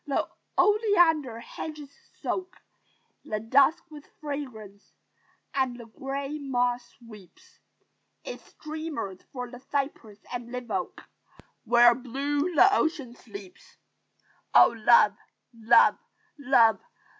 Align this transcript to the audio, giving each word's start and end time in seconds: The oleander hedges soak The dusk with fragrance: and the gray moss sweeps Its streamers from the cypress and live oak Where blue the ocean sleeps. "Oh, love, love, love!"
The 0.07 0.27
oleander 0.57 1.41
hedges 1.41 1.95
soak 2.23 2.57
The 3.23 3.39
dusk 3.39 3.83
with 3.91 4.07
fragrance: 4.19 4.93
and 5.53 5.79
the 5.79 5.85
gray 5.85 6.39
moss 6.39 6.95
sweeps 6.97 7.59
Its 8.23 8.41
streamers 8.45 9.19
from 9.31 9.51
the 9.51 9.59
cypress 9.59 10.17
and 10.33 10.51
live 10.51 10.71
oak 10.71 11.03
Where 11.65 11.93
blue 11.93 12.55
the 12.55 12.75
ocean 12.75 13.13
sleeps. 13.15 13.77
"Oh, 14.55 14.73
love, 14.75 15.15
love, 15.53 15.99
love!" 16.39 16.79